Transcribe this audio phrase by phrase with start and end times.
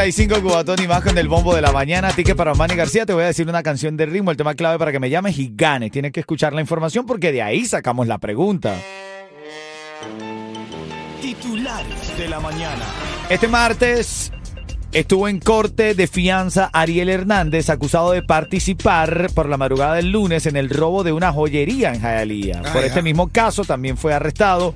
[0.00, 2.10] 9.35 Cubatón y más con el bombo de la mañana.
[2.10, 3.04] Ticket para Manny García.
[3.04, 5.38] Te voy a decir una canción de ritmo, el tema clave para que me llames
[5.38, 5.90] y ganes.
[5.90, 8.74] Tienes que escuchar la información porque de ahí sacamos la pregunta.
[11.20, 12.82] Titulares de la mañana.
[13.28, 14.32] Este martes
[14.92, 20.46] estuvo en corte de fianza Ariel Hernández, acusado de participar por la madrugada del lunes
[20.46, 22.62] en el robo de una joyería en Jayalía.
[22.64, 24.74] Ah, por este mismo caso también fue arrestado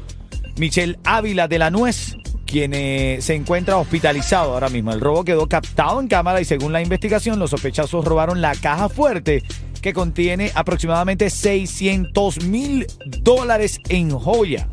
[0.58, 4.92] Michelle Ávila de la Nuez quien eh, se encuentra hospitalizado ahora mismo.
[4.92, 8.88] El robo quedó captado en cámara y según la investigación, los sospechosos robaron la caja
[8.88, 9.42] fuerte
[9.80, 12.86] que contiene aproximadamente 600 mil
[13.22, 14.68] dólares en joya.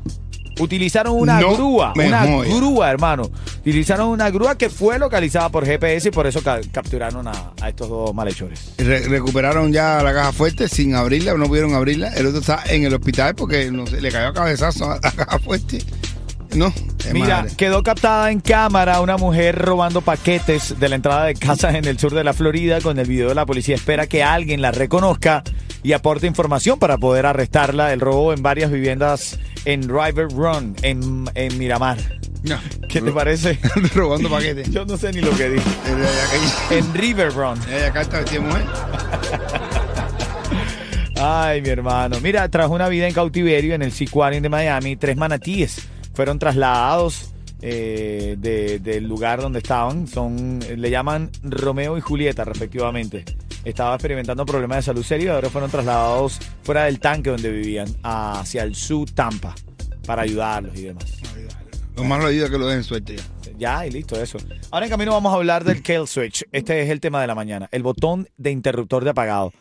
[0.60, 2.26] Utilizaron una No grúa, una
[2.58, 3.32] grúa, hermano.
[3.62, 7.70] Utilizaron una grúa que fue localizada por GPS y por eso ca- capturaron a, a
[7.70, 8.74] estos dos malhechores.
[8.78, 12.10] Re- recuperaron ya la caja fuerte sin abrirla, no pudieron abrirla.
[12.10, 15.12] El otro está en el hospital porque no sé, le cayó a cabezazo a la
[15.12, 15.80] caja fuerte.
[16.54, 16.74] No,
[17.14, 17.56] Mira, madre.
[17.56, 21.98] quedó captada en cámara una mujer robando paquetes de la entrada de casas en el
[21.98, 22.82] sur de la Florida.
[22.82, 25.44] Con el video la policía espera que alguien la reconozca
[25.82, 27.94] y aporte información para poder arrestarla.
[27.94, 31.98] El robo en varias viviendas en River Run, en, en Miramar.
[32.44, 32.58] No.
[32.90, 33.58] ¿Qué te parece?
[33.96, 34.70] Robando paquetes.
[34.72, 35.70] Yo no sé ni lo que dije.
[36.72, 37.60] En River Run.
[37.88, 38.66] Acá está vestida de mujer.
[41.24, 42.18] Ay, mi hermano.
[42.22, 45.88] Mira, tras una vida en cautiverio en el Seaquarium de Miami, tres manatíes
[46.22, 47.34] fueron trasladados
[47.64, 50.06] eh, de- del lugar donde estaban.
[50.08, 53.26] Son, le llaman Romeo y Julieta, respectivamente.
[53.66, 57.88] Estaba experimentando problemas de salud serios y ahora fueron trasladados fuera del tanque donde vivían,
[58.04, 59.56] hacia el sur Tampa,
[60.06, 61.06] para ayudarlos y demás.
[61.96, 63.24] Lo más lo ayuda que lo dejen suerte ya.
[63.58, 64.38] Ya, y listo, eso.
[64.70, 66.44] Ahora en camino vamos a hablar del kill switch.
[66.52, 67.68] Este es el tema de la mañana.
[67.72, 69.54] El botón de interruptor de apagado.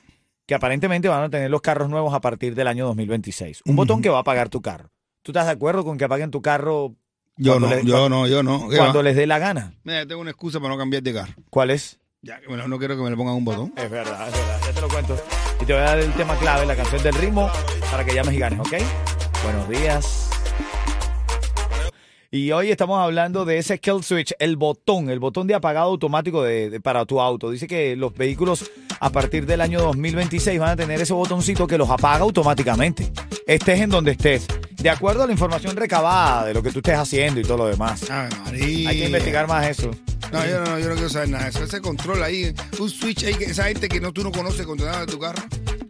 [0.46, 3.62] Que aparentemente van a tener los carros nuevos a partir del año 2026.
[3.64, 4.90] Un botón que va a apagar tu carro.
[5.22, 6.94] ¿Tú estás de acuerdo con que apaguen tu carro
[7.36, 8.68] Yo no, yo cuando- no, yo no.
[8.68, 9.02] ¿Qué cuando va?
[9.04, 9.74] les dé la gana?
[9.84, 11.32] Mira, tengo una excusa para no cambiar de carro.
[11.50, 11.98] ¿Cuál es?
[12.22, 13.72] Ya lo- no quiero que me le pongan un botón.
[13.76, 14.60] Es verdad, es verdad.
[14.66, 15.16] Ya te lo cuento.
[15.60, 17.50] Y te voy a dar el tema clave, la canción del ritmo,
[17.90, 18.74] para que llames y ganes, ¿ok?
[19.44, 20.26] Buenos días.
[22.32, 26.42] Y hoy estamos hablando de ese kill switch, el botón, el botón de apagado automático
[26.42, 27.50] de, de- para tu auto.
[27.50, 28.70] Dice que los vehículos
[29.00, 33.10] a partir del año 2026 van a tener ese botoncito que los apaga automáticamente.
[33.46, 34.46] Estés en donde estés.
[34.80, 37.66] De acuerdo a la información recabada de lo que tú estés haciendo y todo lo
[37.66, 38.02] demás.
[38.10, 38.88] Ay, María.
[38.90, 39.90] Hay que investigar más eso.
[40.32, 41.64] No, yo no, yo no quiero saber nada de eso.
[41.64, 45.12] Ese control ahí, un switch ahí, esa gente que no tú no conoces controlar de
[45.12, 45.42] tu carro.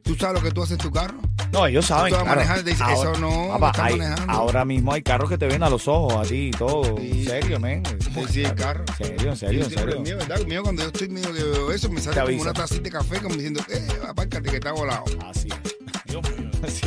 [0.03, 1.19] ¿Tú sabes lo que tú haces en tu carro?
[1.53, 2.11] No, ellos saben.
[2.12, 2.41] Tú vas claro.
[2.41, 4.33] manejando y dices, eso no, papá, estás hay- manejando.
[4.33, 6.97] ahora mismo hay carros que te ven a los ojos, a ti y todo.
[6.97, 7.11] Sí.
[7.12, 7.83] En serio, men.
[7.87, 8.84] Sí, sí, el carro.
[8.89, 10.00] En serio, en serio, en serio.
[10.00, 10.41] mío, ¿verdad?
[10.47, 13.20] Mío, cuando yo estoy mío que veo eso, me sale como una tacita de café
[13.20, 15.05] como diciendo, eh, apártate que está volado.
[15.29, 15.76] Así es.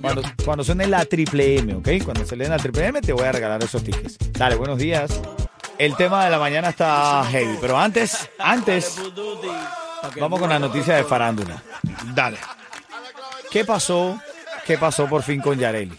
[0.00, 1.88] Cuando, cuando suene la triple M, ¿ok?
[2.04, 4.16] Cuando se le den la triple M, te voy a regalar esos tickets.
[4.32, 5.20] Dale, buenos días.
[5.78, 7.56] el tema de la mañana está heavy.
[7.60, 8.96] Pero antes, antes,
[10.18, 11.62] vamos con la noticia de farándula.
[12.14, 12.38] Dale.
[13.50, 14.18] ¿Qué pasó?
[14.66, 15.98] ¿Qué pasó por fin con Yareli?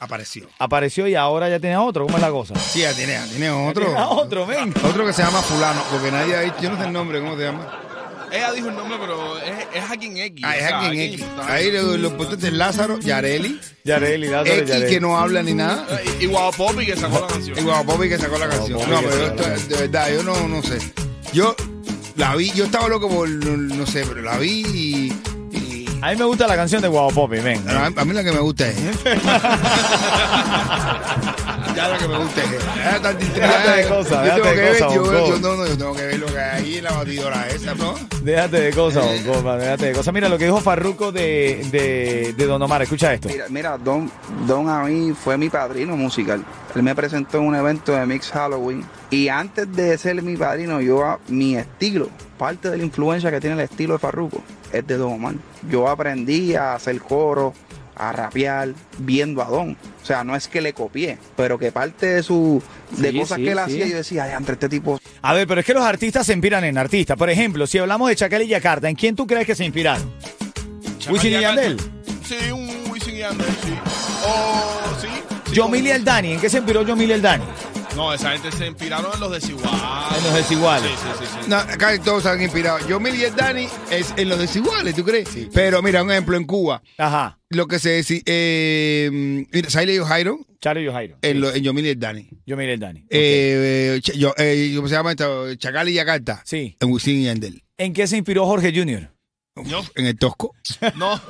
[0.00, 0.48] Apareció.
[0.58, 2.06] Apareció y ahora ya tiene otro.
[2.06, 2.54] ¿Cómo es la cosa?
[2.58, 3.84] Sí, ya tiene, ya tiene otro.
[3.84, 4.74] Tiene otro, ven.
[4.82, 7.36] Otro que se llama Fulano, porque nadie ha dicho, yo no sé el nombre, ¿cómo
[7.36, 7.70] se llama?
[8.32, 10.44] Ella dijo el nombre, pero es, es Hacking X.
[10.44, 11.20] Ah, o es sea, X.
[11.20, 11.52] importante.
[11.52, 14.90] Ahí lo, lo puestos de Lázaro, Yareli, Yareli, Lázaro X Yareli.
[14.94, 15.86] que no habla ni nada.
[16.04, 17.58] Eh, Y Guapo Popi que sacó la canción.
[17.58, 18.78] Y Guapo Popi que sacó la canción.
[18.90, 20.78] No, que pero sacó la esto, de verdad, yo no, no sé.
[21.32, 21.54] Yo
[22.16, 25.09] la vi, yo estaba loco por, no sé, pero la vi y...
[26.02, 27.62] A mí me gusta la canción de Guau Popi, ven.
[27.68, 28.76] a, a mí la que me gusta es...
[31.76, 33.02] ya la que me gusta es...
[33.02, 35.66] tan Déjate de cosas, yo déjate tengo de que ver, cosas, yo, yo- no, no,
[35.66, 37.94] yo tengo que ver lo que hay ahí en la batidora esa, ¿no?
[38.22, 40.14] Déjate de cosas, Bonco, déjate de cosas.
[40.14, 42.80] Mira lo que dijo Farruko de, de, de Don Omar.
[42.82, 43.28] Escucha esto.
[43.28, 44.10] Mira, mira, Don,
[44.46, 46.42] Don a mí fue mi padrino musical.
[46.74, 48.84] Él me presentó en un evento de Mix Halloween.
[49.10, 52.08] Y antes de ser mi padrino, yo a- mi estilo,
[52.38, 55.34] parte de la influencia que tiene el estilo de Farruko, es de Don Omar.
[55.70, 57.52] Yo aprendí a hacer coro,
[57.96, 59.76] a rapear, viendo a Don.
[60.02, 62.62] O sea, no es que le copié, pero que parte de su
[62.92, 63.62] de Sí, cosas sí, que él sí.
[63.62, 66.32] hacía, yo decía, ay, entre este tipo A ver, pero es que los artistas se
[66.32, 67.16] inspiran en artistas.
[67.16, 70.10] Por ejemplo, si hablamos de Chacal y Yakarta, ¿en quién tú crees que se inspiraron?
[71.10, 71.40] Wisin y.
[71.40, 71.76] Yandel.
[72.24, 73.74] Sí, un Wisin y Yandel, sí.
[74.24, 75.08] O sí.
[75.48, 76.32] sí, Yomil y como- el Dani.
[76.32, 77.44] ¿En qué se inspiró Yomil y el Dani?
[77.96, 79.82] No, esa gente se inspiraron en los desiguales.
[80.16, 80.90] En los desiguales.
[80.90, 81.38] Sí, sí, sí.
[81.42, 81.50] sí.
[81.50, 82.78] No, acá todos se han inspirado.
[82.86, 85.28] Yo, Mil y el Dani es en los desiguales, ¿tú crees?
[85.52, 87.38] Pero mira, un ejemplo en Cuba, Ajá.
[87.50, 91.16] lo que se decía, eh, mira, Siley y Jairo Charo y Jairo.
[91.22, 92.28] en, lo, en Yomil y el Dani.
[92.46, 93.06] Yomil y el Dani.
[93.10, 95.54] Eh, yo, eh, ¿Cómo se llama esto?
[95.56, 96.42] Chacal y Yakarta.
[96.44, 96.76] Sí.
[96.80, 97.62] En Wisin y Yandel.
[97.78, 99.10] ¿En qué se inspiró Jorge Jr.?
[99.64, 99.82] No.
[99.94, 100.54] En el Tosco.
[100.96, 101.20] No.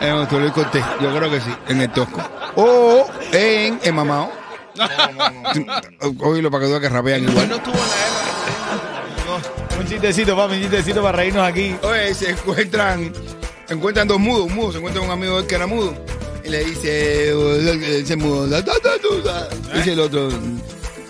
[0.00, 0.84] En Luis Cortés.
[1.00, 1.50] Yo creo que sí.
[1.68, 2.20] En el Tosco.
[2.56, 4.43] O en el Mamao.
[6.20, 7.48] Oílo para que veas que rapean igual.
[7.48, 8.34] no estuvo en la guerra.
[9.78, 11.74] Un chistecito, papi, un chistecito para reírnos aquí.
[11.82, 13.12] Oye, se encuentran,
[13.68, 15.94] encuentran dos mudos, un mudo, se encuentra un amigo de que era mudo.
[16.44, 18.90] Y le dice, eh, dice mudo, "Da, da, da,
[19.24, 19.76] da, da".
[19.76, 20.28] dice el otro,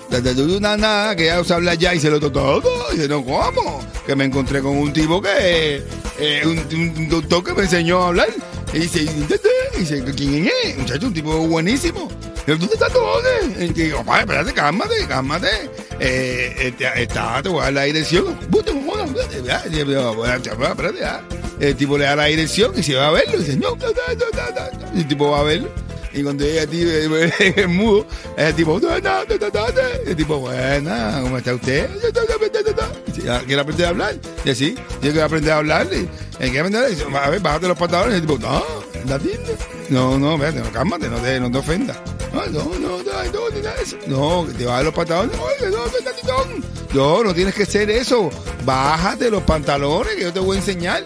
[0.09, 2.33] "Da, da, da, da, da", que ya no sabe hablar ya, y dice el otro,
[2.33, 2.63] todo.
[2.93, 3.81] Dice, no, ¿cómo?
[4.07, 5.83] Que me encontré con un tipo que,
[6.19, 8.29] eh, un, doctor que me enseñó a hablar.
[8.73, 9.03] Y dice.
[9.03, 10.79] Y dice, ¿quién es?
[10.79, 12.09] Muchacho, un tipo buenísimo.
[12.47, 13.65] Yo, ¿dónde estás dónde?
[13.65, 15.49] Y digo, "Papá, espérate, cálmate, cálmate.
[15.99, 18.39] Eh, está, te voy a dar la dirección.
[18.51, 19.63] Vete, mamá, vete, ya".
[19.71, 21.23] Y yo, "Bueno, chaval, espérate, ya".
[21.61, 23.37] El tipo le da la dirección y se va a verlo.
[23.37, 24.71] Y dice, no, da, da, da".
[24.95, 25.69] Y el tipo va a verlo.
[26.13, 28.07] Y cuando llega el mudo,
[28.37, 31.89] el tipo, el tipo, buena, ¿cómo está usted?
[33.29, 34.15] "Ah, ¿Quiere aprender a hablar?
[34.45, 35.89] Y así, tiene que aprender a hablar.
[35.93, 36.09] Y,
[36.43, 36.89] ¿Hay que aprender?
[36.89, 38.13] Y dice, a ver, bájate los pantalones.
[38.13, 38.63] Y el tipo, no.
[39.89, 41.97] No, no, espérate, no, cálmate, no te, no te ofendas.
[42.35, 43.03] No, no, no, no,
[44.09, 44.45] no.
[44.45, 45.39] No, te los pantalones.
[45.39, 48.31] Oye, no, no, no, no, no, no tienes que hacer eso.
[48.65, 51.05] Bájate los pantalones que yo te voy a enseñar.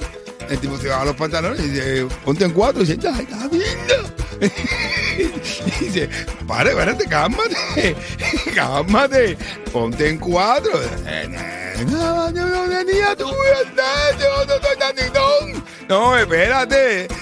[0.49, 2.83] El tipo se baja los pantalones y dice, ponte en cuatro.
[2.83, 3.65] Y dice, ya, está bien.
[4.41, 6.09] Y dice,
[6.47, 7.97] pare, espérate, cálmate.
[8.55, 9.37] Cálmate.
[9.73, 10.73] Ponte en cuatro.
[11.07, 11.29] Eh,
[11.91, 17.09] No, no, no, no, niña, tú, no, no, no, no, no, espérate.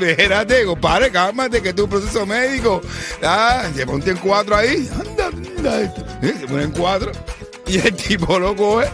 [0.00, 2.80] Espérate, compadre, cálmate, que es un proceso médico.
[3.22, 4.88] Ah, se ponte en cuatro ahí.
[4.98, 5.80] Anda, anda.
[5.82, 5.90] Eh,
[6.40, 7.12] Se pone en cuatro.
[7.66, 8.88] Y el tipo lo coge,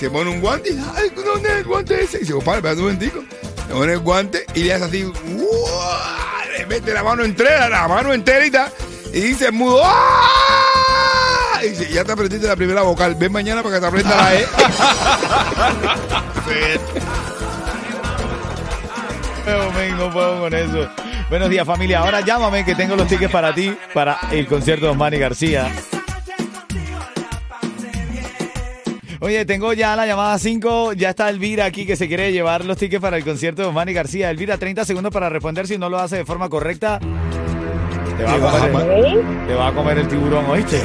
[0.00, 2.16] se pone un guante y ay, ¿dónde es el guante ese?
[2.16, 3.20] Y dice, compadre, espérate un momentico.
[3.68, 6.44] Se pone el guante y le hace así, ¡uah!
[6.56, 8.72] le mete la mano entera, la mano enterita,
[9.12, 11.60] y dice, mudo, ¡ah!
[11.62, 14.34] Y dice, ya te aprendiste la primera vocal, ven mañana para que te aprenda la
[14.34, 14.46] E.
[19.46, 20.88] No, puedo con eso.
[21.30, 22.00] Buenos días, familia.
[22.00, 25.68] Ahora llámame que tengo los tickets para ti, para el concierto de Osmani García.
[29.20, 30.94] Oye, tengo ya la llamada 5.
[30.94, 33.92] Ya está Elvira aquí que se quiere llevar los tickets para el concierto de Osmani
[33.92, 34.30] García.
[34.30, 35.66] Elvira, 30 segundos para responder.
[35.66, 36.98] Si no lo hace de forma correcta,
[38.16, 40.82] te va a comer el, te va a comer el tiburón, ¿oíste?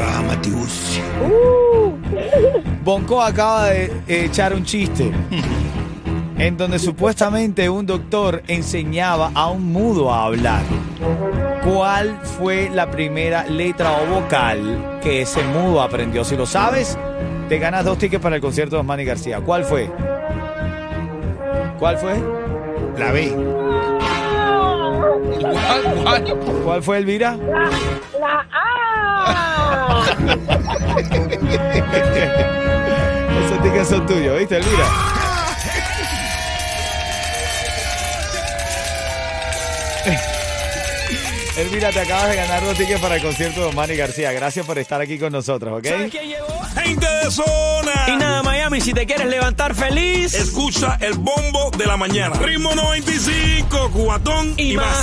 [2.83, 5.11] Bonco acaba de echar un chiste
[6.41, 10.63] en donde supuestamente un doctor enseñaba a un mudo a hablar.
[11.63, 16.24] ¿Cuál fue la primera letra o vocal que ese mudo aprendió?
[16.24, 16.98] Si lo sabes,
[17.48, 19.39] te ganas dos tickets para el concierto de Osmani García.
[19.39, 19.88] ¿Cuál fue?
[21.77, 22.15] ¿Cuál fue?
[22.98, 23.36] La B.
[25.39, 26.24] ¿Cuál, cuál?
[26.63, 27.38] ¿Cuál fue, Elvira?
[28.19, 30.03] La A.
[33.45, 34.86] Esos tickets son tuyos, ¿viste, Elvira?
[41.61, 44.31] Elvira, te acabas de ganar dos tickets para el concierto de Osmani García.
[44.31, 45.85] Gracias por estar aquí con nosotros, ¿ok?
[45.87, 46.47] ¿Sabes quién llegó?
[46.73, 47.91] gente de zona.
[48.07, 50.33] Y nada, Miami, si te quieres levantar feliz.
[50.33, 52.35] Escucha el bombo de la mañana.
[52.37, 54.85] Ritmo 95, cubatón y, Y más.
[54.87, 54.97] más.